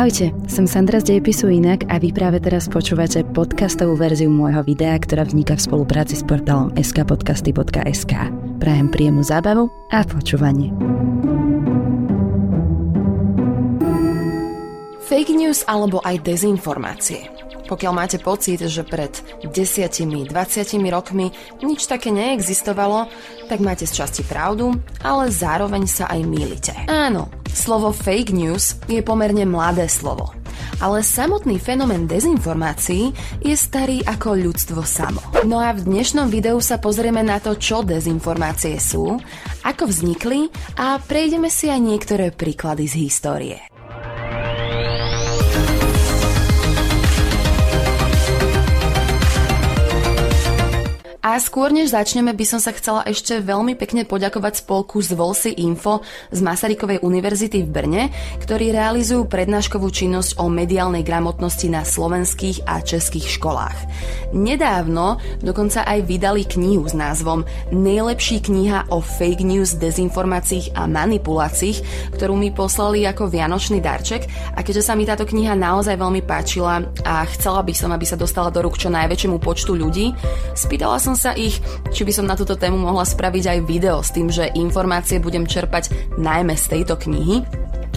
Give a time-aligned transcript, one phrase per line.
[0.00, 4.96] Ahojte, som Sandra z Dejepisu Inak a vy práve teraz počúvate podcastovú verziu môjho videa,
[4.96, 8.32] ktorá vzniká v spolupráci s portálom skpodcasty.sk.
[8.56, 10.72] Prajem príjemnú zábavu a počúvanie.
[15.04, 17.39] Fake news alebo aj dezinformácie.
[17.70, 19.14] Pokiaľ máte pocit, že pred
[19.46, 20.26] 10-20
[20.90, 21.30] rokmi
[21.62, 23.06] nič také neexistovalo,
[23.46, 24.74] tak máte z časti pravdu,
[25.06, 26.74] ale zároveň sa aj mýlite.
[26.90, 30.30] Áno, Slovo fake news je pomerne mladé slovo.
[30.80, 33.12] Ale samotný fenomén dezinformácií
[33.42, 35.20] je starý ako ľudstvo samo.
[35.44, 39.18] No a v dnešnom videu sa pozrieme na to, čo dezinformácie sú,
[39.66, 40.48] ako vznikli
[40.78, 43.69] a prejdeme si aj niektoré príklady z histórie.
[51.30, 55.54] A skôr než začneme, by som sa chcela ešte veľmi pekne poďakovať spolku z Volsi
[55.62, 56.02] Info
[56.34, 58.02] z Masarykovej univerzity v Brne,
[58.42, 63.78] ktorí realizujú prednáškovú činnosť o mediálnej gramotnosti na slovenských a českých školách.
[64.34, 72.10] Nedávno dokonca aj vydali knihu s názvom Nejlepší kniha o fake news, dezinformáciách a manipuláciách,
[72.10, 74.26] ktorú mi poslali ako vianočný darček
[74.58, 78.18] a keďže sa mi táto kniha naozaj veľmi páčila a chcela by som, aby sa
[78.18, 80.10] dostala do rúk čo najväčšiemu počtu ľudí,
[80.58, 81.60] spýtala som sa ich,
[81.92, 85.44] či by som na túto tému mohla spraviť aj video s tým, že informácie budem
[85.44, 87.44] čerpať najmä z tejto knihy.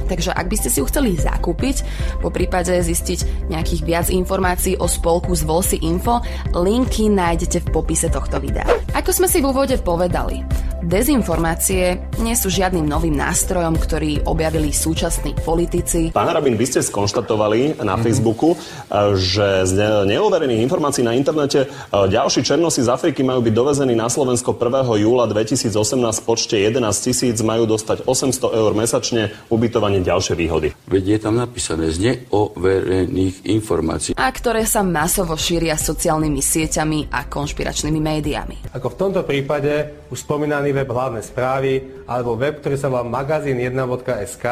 [0.03, 1.87] Takže ak by ste si ju chceli zakúpiť,
[2.19, 6.19] po prípade zistiť nejakých viac informácií o spolku z Volsi Info,
[6.51, 8.67] linky nájdete v popise tohto videa.
[8.91, 10.43] Ako sme si v úvode povedali,
[10.83, 16.11] Dezinformácie nie sú žiadnym novým nástrojom, ktorý objavili súčasní politici.
[16.11, 18.03] Pán Rabin, vy ste skonštatovali na mm-hmm.
[18.03, 23.53] Facebooku, eh, že z neoverených informácií na internete eh, ďalší černosi z Afriky majú byť
[23.55, 24.99] dovezení na Slovensko 1.
[24.99, 25.71] júla 2018
[26.19, 30.75] v počte 11 tisíc, majú dostať 800 eur mesačne, ubytovanie ďalšie výhody.
[30.91, 34.11] Veď je tam napísané z neoverených informácií.
[34.19, 38.75] A ktoré sa masovo šíria sociálnymi sieťami a konšpiračnými médiami.
[38.75, 44.45] Ako v tomto prípade už spomínaný web hlavné správy alebo web, ktorý sa volá magazín1.sk,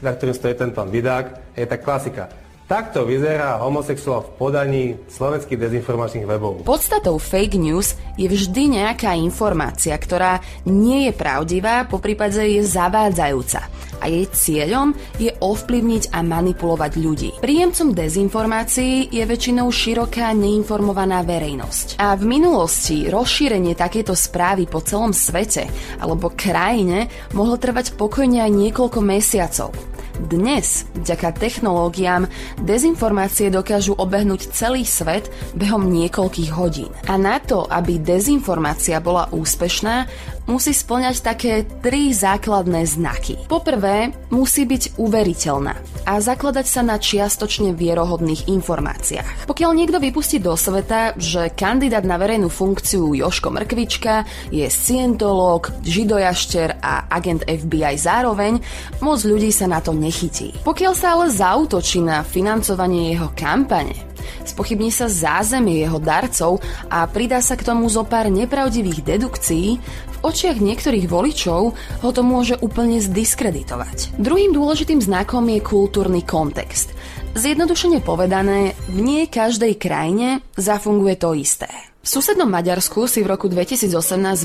[0.00, 2.32] na ktorým stojí tento vydák, je tá klasika.
[2.70, 6.62] Takto vyzerá homosexuál v podaní slovenských dezinformačných webov.
[6.62, 10.38] Podstatou fake news je vždy nejaká informácia, ktorá
[10.70, 13.66] nie je pravdivá, po prípade je zavádzajúca
[13.98, 17.30] a jej cieľom je ovplyvniť a manipulovať ľudí.
[17.42, 21.98] Príjemcom dezinformácií je väčšinou široká neinformovaná verejnosť.
[21.98, 25.66] A v minulosti rozšírenie takéto správy po celom svete
[25.98, 29.74] alebo krajine mohlo trvať pokojne aj niekoľko mesiacov.
[30.20, 32.28] Dnes, vďaka technológiám,
[32.60, 36.92] dezinformácie dokážu obehnúť celý svet behom niekoľkých hodín.
[37.08, 40.04] A na to, aby dezinformácia bola úspešná,
[40.48, 41.52] musí splňať také
[41.84, 43.36] tri základné znaky.
[43.48, 45.74] Poprvé, musí byť uveriteľná
[46.08, 49.46] a zakladať sa na čiastočne vierohodných informáciách.
[49.46, 56.82] Pokiaľ niekto vypustí do sveta, že kandidát na verejnú funkciu Joško Mrkvička je scientológ, židojašter
[56.82, 58.58] a agent FBI zároveň,
[59.04, 60.56] moc ľudí sa na to nechytí.
[60.66, 64.09] Pokiaľ sa ale zautočí na financovanie jeho kampane,
[64.44, 69.80] spochybní sa zázemie jeho darcov a pridá sa k tomu zo pár nepravdivých dedukcií,
[70.20, 74.20] očiach niektorých voličov ho to môže úplne zdiskreditovať.
[74.20, 76.92] Druhým dôležitým znakom je kultúrny kontext.
[77.34, 81.89] Zjednodušene povedané, v nie každej krajine zafunguje to isté.
[82.00, 83.92] V susednom Maďarsku si v roku 2018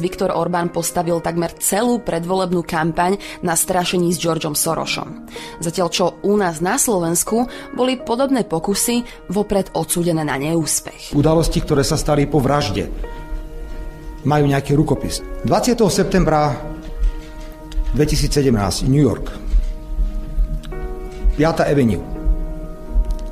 [0.04, 3.16] Viktor Orbán postavil takmer celú predvolebnú kampaň
[3.48, 5.24] na strašení s Georgeom Sorošom.
[5.64, 11.16] Zatiaľ čo u nás na Slovensku boli podobné pokusy vopred odsúdené na neúspech.
[11.16, 12.92] Udalosti, ktoré sa stali po vražde,
[14.28, 15.24] majú nejaký rukopis.
[15.48, 15.80] 20.
[15.88, 16.60] septembra
[17.96, 18.52] 2017
[18.92, 19.32] New York
[21.40, 21.72] 5.
[21.72, 22.04] Avenue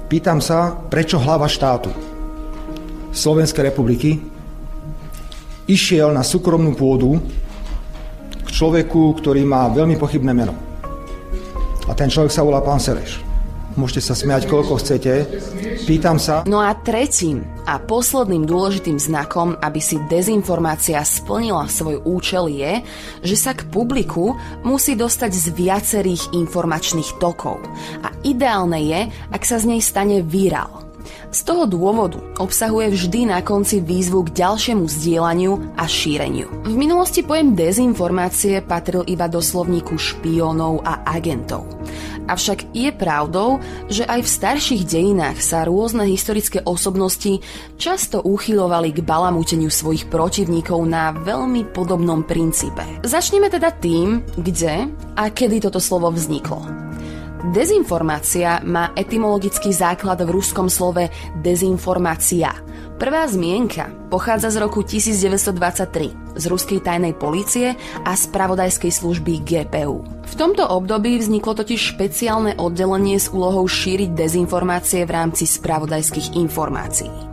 [0.08, 2.03] Pýtam sa, prečo hlava štátu
[3.14, 4.18] Slovenskej republiky
[5.70, 7.22] išiel na súkromnú pôdu
[8.44, 10.58] k človeku, ktorý má veľmi pochybné meno.
[11.88, 13.22] A ten človek sa volá pán Sereš.
[13.74, 15.26] Môžete sa smiať, koľko chcete.
[15.90, 16.46] Pýtam sa...
[16.46, 22.86] No a tretím a posledným dôležitým znakom, aby si dezinformácia splnila svoj účel je,
[23.26, 27.58] že sa k publiku musí dostať z viacerých informačných tokov.
[28.06, 29.02] A ideálne je,
[29.34, 30.83] ak sa z nej stane virál
[31.32, 36.48] z toho dôvodu obsahuje vždy na konci výzvu k ďalšiemu zdieľaniu a šíreniu.
[36.64, 41.66] V minulosti pojem dezinformácie patril iba do slovníku špiónov a agentov.
[42.24, 43.60] Avšak je pravdou,
[43.92, 47.44] že aj v starších dejinách sa rôzne historické osobnosti
[47.76, 52.84] často uchylovali k balamúteniu svojich protivníkov na veľmi podobnom princípe.
[53.04, 54.88] Začneme teda tým, kde
[55.20, 56.93] a kedy toto slovo vzniklo.
[57.44, 61.12] Dezinformácia má etymologický základ v ruskom slove
[61.44, 62.56] dezinformácia.
[62.96, 67.76] Prvá zmienka pochádza z roku 1923 z ruskej tajnej polície
[68.08, 70.08] a spravodajskej služby GPU.
[70.24, 77.33] V tomto období vzniklo totiž špeciálne oddelenie s úlohou šíriť dezinformácie v rámci spravodajských informácií.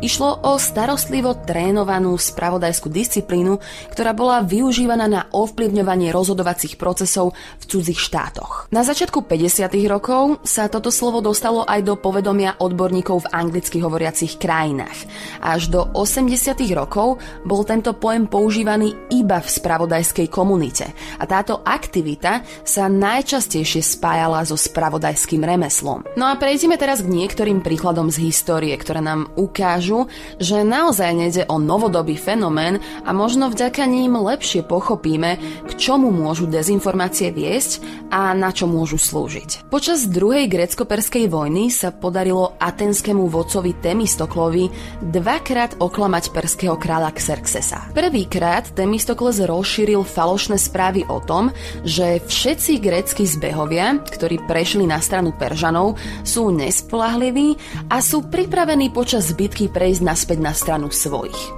[0.00, 3.60] Išlo o starostlivo trénovanú spravodajskú disciplínu,
[3.92, 8.66] ktorá bola využívaná na ovplyvňovanie rozhodovacích procesov v cudzích štátoch.
[8.72, 9.68] Na začiatku 50.
[9.90, 15.04] rokov sa toto slovo dostalo aj do povedomia odborníkov v anglicky hovoriacich krajinách.
[15.44, 16.56] Až do 80.
[16.72, 24.42] rokov bol tento pojem používaný iba v spravodajskej komunite a táto aktivita sa najčastejšie spájala
[24.48, 26.04] so spravodajským remeslom.
[26.16, 30.06] No a prejdeme teraz k niektorým príkladom z histórie, ktoré nám ukážu, ukážu,
[30.38, 36.46] že naozaj nejde o novodobý fenomén a možno vďaka ním lepšie pochopíme, k čomu môžu
[36.46, 37.82] dezinformácie viesť
[38.14, 39.66] a na čo môžu slúžiť.
[39.66, 44.70] Počas druhej grecko-perskej vojny sa podarilo atenskému vodcovi Temistoklovi
[45.02, 47.90] dvakrát oklamať perského kráľa Xerxesa.
[47.90, 51.50] Prvýkrát Temistokles rozšíril falošné správy o tom,
[51.82, 57.58] že všetci grécky zbehovia, ktorí prešli na stranu Peržanov, sú nespolahliví
[57.90, 61.56] a sú pripravení počas bitky prejsť naspäť na stranu svojich.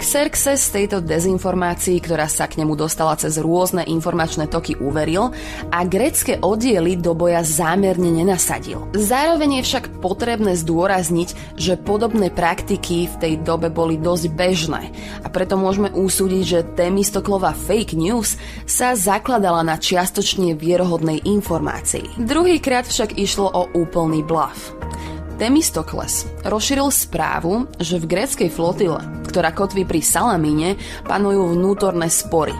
[0.00, 5.28] Xerxes tejto dezinformácii, ktorá sa k nemu dostala cez rôzne informačné toky, uveril
[5.68, 8.88] a grecké oddiely do boja zámerne nenasadil.
[8.96, 14.88] Zároveň je však potrebné zdôrazniť, že podobné praktiky v tej dobe boli dosť bežné
[15.20, 22.24] a preto môžeme usúdiť, že Temistoklová fake news sa zakladala na čiastočne vierohodnej informácii.
[22.24, 24.72] Druhýkrát však išlo o úplný bluff.
[25.40, 30.76] Temistokles rozšíril správu, že v gréckej flotile, ktorá kotví pri Salamíne,
[31.08, 32.52] panujú vnútorné spory.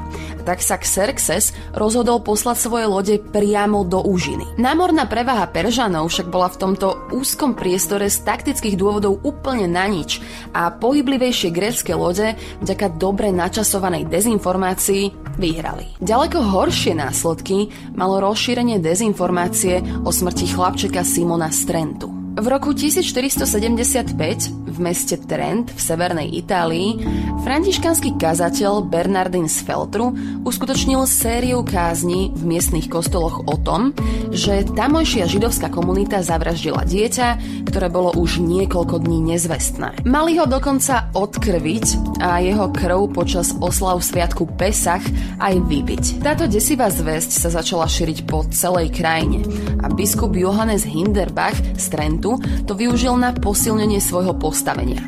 [0.48, 4.56] Tak sa Xerxes rozhodol poslať svoje lode priamo do úžiny.
[4.56, 10.24] Námorná prevaha Peržanov však bola v tomto úzkom priestore z taktických dôvodov úplne na nič
[10.56, 12.32] a pohyblivejšie grécké lode
[12.64, 16.00] vďaka dobre načasovanej dezinformácii vyhrali.
[16.00, 22.19] Ďaleko horšie následky malo rozšírenie dezinformácie o smrti chlapčeka Simona Strentu.
[22.36, 27.02] V roku 1475 v meste Trent v severnej Itálii
[27.42, 30.14] františkanský kazateľ Bernardin z Feltru
[30.46, 33.90] uskutočnil sériu kázni v miestnych kostoloch o tom,
[34.30, 37.28] že tamojšia židovská komunita zavraždila dieťa,
[37.66, 40.06] ktoré bolo už niekoľko dní nezvestné.
[40.06, 45.02] Mali ho dokonca odkrviť a jeho krv počas oslav sviatku Pesach
[45.42, 46.22] aj vybiť.
[46.22, 49.42] Táto desivá zväzť sa začala šíriť po celej krajine
[49.82, 52.36] a biskup Johannes Hinderbach z Trentu
[52.68, 55.00] to využil na posilnenie svojho postavenia.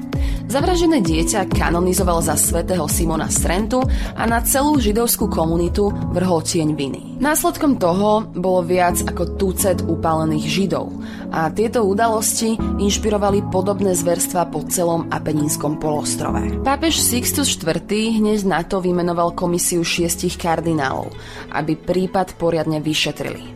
[0.49, 3.85] Zavražené dieťa kanonizoval za svätého Simona Strentu
[4.17, 7.03] a na celú židovskú komunitu vrhol tieň viny.
[7.21, 10.89] Následkom toho bolo viac ako tucet upálených židov
[11.29, 16.65] a tieto udalosti inšpirovali podobné zverstva po celom Apeninskom polostrove.
[16.65, 21.13] Pápež Sixtus IV hneď na to vymenoval komisiu šiestich kardinálov,
[21.53, 23.53] aby prípad poriadne vyšetrili.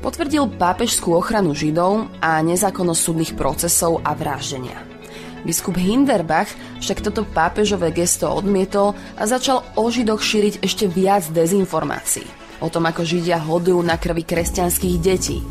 [0.00, 4.93] Potvrdil pápežskú ochranu židov a nezákonnosť súdnych procesov a vraždenia.
[5.44, 6.48] Biskup Hinderbach
[6.80, 12.24] však toto pápežové gesto odmietol a začal o židoch šíriť ešte viac dezinformácií.
[12.64, 15.44] O tom, ako židia hodujú na krvi kresťanských detí.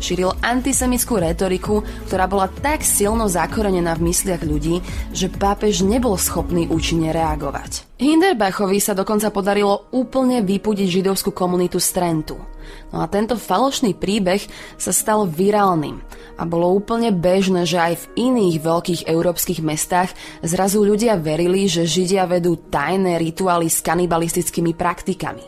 [0.00, 4.80] Šíril antisemickú retoriku, ktorá bola tak silno zakorenená v mysliach ľudí,
[5.12, 8.00] že pápež nebol schopný účinne reagovať.
[8.00, 12.38] Hinderbachovi sa dokonca podarilo úplne vypudiť židovskú komunitu z Trentu.
[12.94, 14.40] No a tento falošný príbeh
[14.78, 16.00] sa stal virálnym
[16.40, 21.84] a bolo úplne bežné, že aj v iných veľkých európskych mestách zrazu ľudia verili, že
[21.84, 25.44] Židia vedú tajné rituály s kanibalistickými praktikami.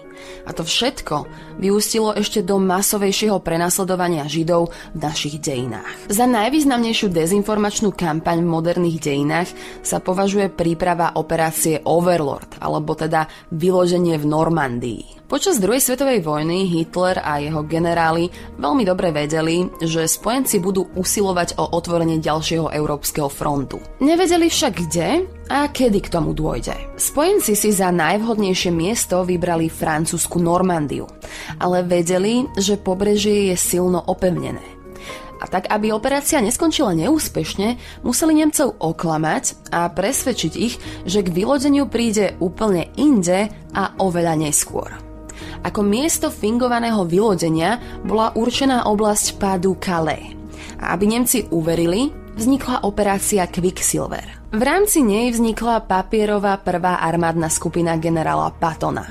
[0.46, 1.26] A to všetko
[1.58, 6.12] vyústilo ešte do masovejšieho prenasledovania Židov v našich dejinách.
[6.12, 9.50] Za najvýznamnejšiu dezinformačnú kampaň v moderných dejinách
[9.82, 15.21] sa považuje príprava operácie Overlord, alebo teda vyloženie v Normandii.
[15.32, 18.28] Počas druhej svetovej vojny Hitler a jeho generáli
[18.60, 23.80] veľmi dobre vedeli, že spojenci budú usilovať o otvorenie ďalšieho európskeho frontu.
[24.04, 26.76] Nevedeli však kde a kedy k tomu dôjde.
[27.00, 31.08] Spojenci si za najvhodnejšie miesto vybrali francúzsku Normandiu,
[31.56, 34.60] ale vedeli, že pobrežie je silno opevnené.
[35.40, 40.76] A tak, aby operácia neskončila neúspešne, museli Nemcov oklamať a presvedčiť ich,
[41.08, 45.11] že k vylodeniu príde úplne inde a oveľa neskôr.
[45.62, 50.34] Ako miesto fingovaného vylodenia bola určená oblasť pádu Calais.
[50.82, 54.42] A aby Nemci uverili, vznikla operácia Quicksilver.
[54.52, 59.08] V rámci nej vznikla papierová prvá armádna skupina generála Patona.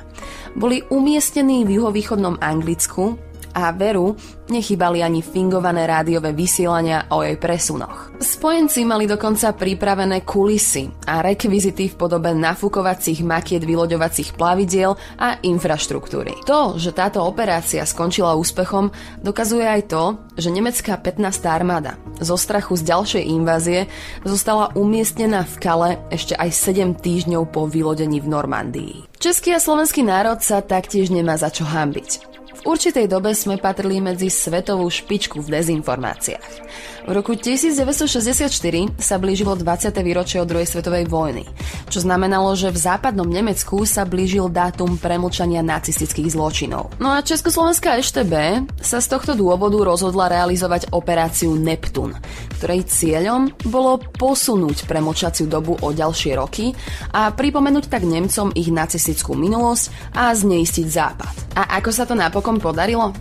[0.53, 4.15] Boli umiestnení v juhovýchodnom Anglicku A veru,
[4.47, 8.15] nechybali ani fingované rádiové vysielania o jej presunoch.
[8.19, 16.47] Spojenci mali dokonca pripravené kulisy a rekvizity v podobe nafúkovacích makiet vyloďovacích plavidiel a infraštruktúry.
[16.47, 20.03] To, že táto operácia skončila úspechom, dokazuje aj to,
[20.35, 21.43] že nemecká 15.
[21.47, 23.79] armáda zo strachu z ďalšej invázie
[24.21, 28.95] zostala umiestnená v Kale ešte aj 7 týždňov po vylodení v Normandii.
[29.17, 32.30] Český a slovenský národ sa taktiež nemá za čo hambiť.
[32.61, 36.53] Určitej dobe sme patrili medzi svetovú špičku v dezinformáciách.
[37.01, 38.53] V roku 1964
[39.01, 39.89] sa blížilo 20.
[40.05, 41.49] výročie od druhej svetovej vojny,
[41.89, 46.93] čo znamenalo, že v západnom Nemecku sa blížil dátum premlčania nacistických zločinov.
[47.01, 48.33] No a Československá EŠTB
[48.77, 52.13] sa z tohto dôvodu rozhodla realizovať operáciu Neptun,
[52.61, 56.69] ktorej cieľom bolo posunúť premlčaciu dobu o ďalšie roky
[57.09, 61.57] a pripomenúť tak Nemcom ich nacistickú minulosť a zneistiť Západ.
[61.57, 63.17] A ako sa to napokon podarilo?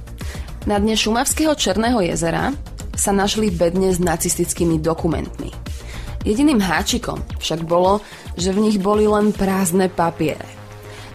[0.68, 2.52] Na dne Šumavského Černého jezera
[2.92, 5.48] sa našli bedne s nacistickými dokumentmi.
[6.28, 8.04] Jediným háčikom však bolo,
[8.36, 10.59] že v nich boli len prázdne papiere.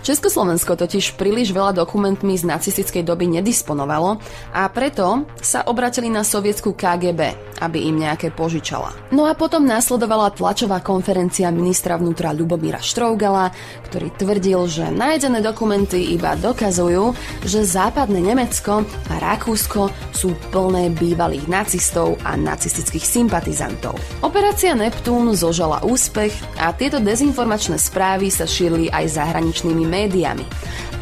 [0.06, 4.22] Československo totiž príliš veľa dokumentmi z nacistickej doby nedisponovalo
[4.54, 7.34] a preto sa obratili na sovietskú KGB,
[7.66, 8.94] aby im nejaké požičala.
[9.10, 13.50] No a potom následovala tlačová konferencia ministra vnútra Ľubomíra Štrougala,
[13.90, 21.50] ktorý tvrdil, že nájdené dokumenty iba dokazujú, že západné Nemecko a Rakúsko sú plné bývalých
[21.50, 23.98] nacistov a nacistických sympatizantov.
[24.22, 30.44] Operácia Neptún zožala úspech a tieto dezinformačné správy sa šírili aj zahraničnými médiami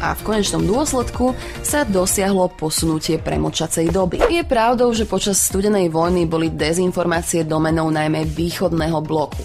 [0.04, 1.32] a v konečnom dôsledku
[1.64, 4.20] sa dosiahlo posunutie premočacej doby.
[4.28, 9.40] Je pravdou, že počas studenej vojny boli dezinformácie domenou najmä východného bloku.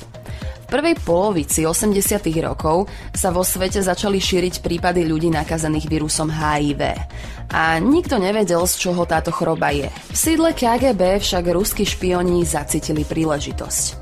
[0.69, 1.97] V prvej polovici 80.
[2.45, 6.93] rokov sa vo svete začali šíriť prípady ľudí nakazených vírusom HIV.
[7.49, 9.89] A nikto nevedel, z čoho táto choroba je.
[10.13, 13.98] V sídle KGB však ruskí špioni zacítili príležitosť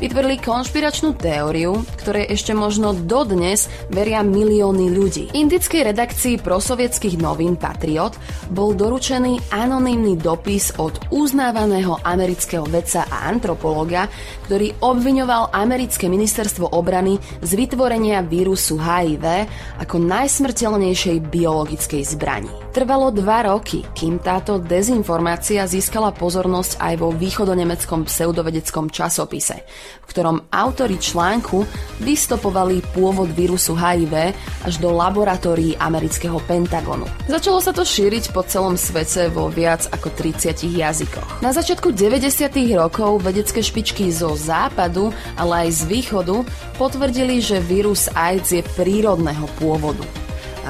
[0.00, 5.24] vytvorili konšpiračnú teóriu, ktorej ešte možno dodnes veria milióny ľudí.
[5.36, 8.16] Indickej redakcii prosovietských novín Patriot
[8.48, 14.08] bol doručený anonymný dopis od uznávaného amerického vedca a antropologa,
[14.48, 19.24] ktorý obviňoval americké ministerstvo obrany z vytvorenia vírusu HIV
[19.84, 22.50] ako najsmrteľnejšej biologickej zbrani.
[22.72, 29.66] Trvalo dva roky, kým táto dezinformácia získala pozornosť aj vo východonemeckom pseudovedeckom časopise,
[30.02, 31.64] v ktorom autori článku
[32.02, 34.34] vystopovali pôvod vírusu HIV
[34.66, 37.06] až do laboratórií amerického Pentagonu.
[37.30, 41.40] Začalo sa to šíriť po celom svete vo viac ako 30 jazykoch.
[41.40, 42.50] Na začiatku 90.
[42.76, 46.36] rokov vedecké špičky zo západu, ale aj z východu
[46.76, 50.19] potvrdili, že vírus AIDS je prírodného pôvodu.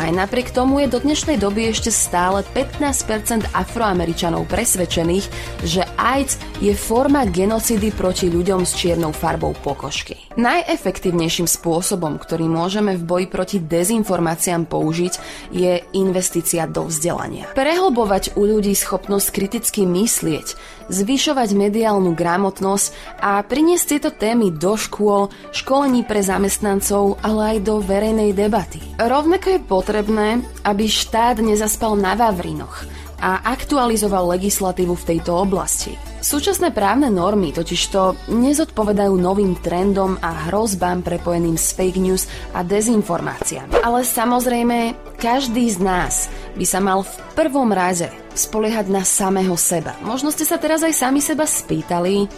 [0.00, 5.28] Aj napriek tomu je do dnešnej doby ešte stále 15% afroameričanov presvedčených,
[5.60, 10.16] že AIDS je forma genocidy proti ľuďom s čiernou farbou pokožky.
[10.40, 15.14] Najefektívnejším spôsobom, ktorý môžeme v boji proti dezinformáciám použiť,
[15.52, 17.52] je investícia do vzdelania.
[17.52, 20.56] Prehlbovať u ľudí schopnosť kriticky myslieť,
[20.88, 27.84] zvyšovať mediálnu gramotnosť a priniesť tieto témy do škôl, školení pre zamestnancov, ale aj do
[27.84, 28.80] verejnej debaty.
[28.96, 32.86] Rovnako je potrebné, aby štát nezaspal na Vavrinoch
[33.18, 35.98] a aktualizoval legislatívu v tejto oblasti.
[36.22, 43.82] Súčasné právne normy totižto nezodpovedajú novým trendom a hrozbám prepojeným s fake news a dezinformáciami.
[43.82, 48.06] Ale samozrejme, každý z nás by sa mal v prvom raze
[48.38, 49.98] spoliehať na samého seba.
[50.06, 52.30] Možno ste sa teraz aj sami seba spýtali,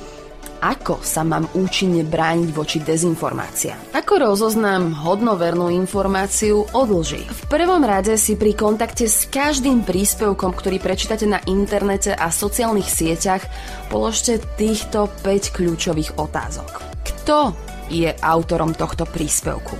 [0.62, 3.98] ako sa mám účinne brániť voči dezinformáciám.
[3.98, 7.26] Ako rozoznám hodnovernú informáciu od lži?
[7.26, 12.86] V prvom rade si pri kontakte s každým príspevkom, ktorý prečítate na internete a sociálnych
[12.86, 13.42] sieťach,
[13.90, 16.70] položte týchto 5 kľúčových otázok.
[17.02, 17.58] Kto
[17.90, 19.74] je autorom tohto príspevku?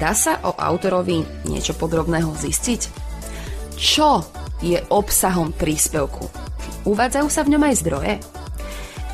[0.00, 2.80] Dá sa o autorovi niečo podrobného zistiť?
[3.76, 4.24] Čo
[4.64, 6.24] je obsahom príspevku?
[6.88, 8.35] Uvádzajú sa v ňom aj zdroje?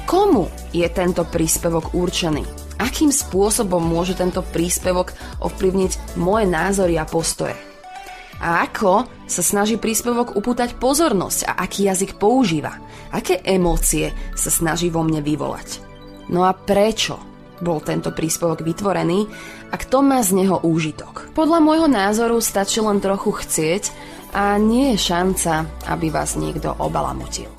[0.02, 2.42] Komu je tento príspevok určený?
[2.82, 7.54] Akým spôsobom môže tento príspevok ovplyvniť moje názory a postoje?
[8.42, 12.74] A ako sa snaží príspevok upútať pozornosť a aký jazyk používa?
[13.14, 15.78] Aké emócie sa snaží vo mne vyvolať?
[16.26, 17.22] No a prečo
[17.62, 19.30] bol tento príspevok vytvorený
[19.70, 21.30] a kto má z neho úžitok?
[21.38, 23.94] Podľa môjho názoru stačí len trochu chcieť
[24.34, 27.52] a nie je šanca, aby vás niekto obalamutil.